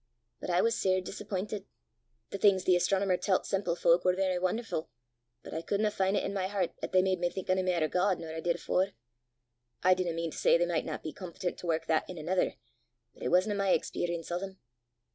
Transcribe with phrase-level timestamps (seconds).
[0.39, 1.65] But I was sair disapp'intit.
[2.31, 4.87] The things the astronomer tellt semple fowk war verra won'erfu',
[5.43, 7.87] but I couldna fin' i' my hert 'at they made me think ony mair o'
[7.87, 8.93] God nor I did afore.
[9.83, 12.55] I dinna mean to say they michtna be competent to wark that in anither,
[13.13, 14.57] but it wasna my experrience o' them.